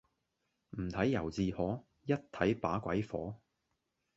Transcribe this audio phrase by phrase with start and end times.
[0.71, 3.39] 唔睇由自可,一睇把鬼火